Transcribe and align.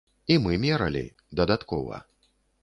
І 0.35 0.37
мы 0.45 0.55
мералі, 0.63 1.03
дадаткова. 1.41 2.01